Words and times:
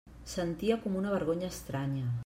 Sentia 0.29 0.77
com 0.85 0.97
una 1.03 1.13
vergonya 1.17 1.51
estranya. 1.57 2.11